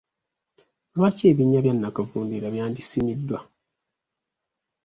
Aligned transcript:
Lwaki 0.95 1.23
ebinnya 1.31 1.59
bya 1.65 1.73
nakavundira 1.75 2.47
byandisimiddwa? 2.53 3.39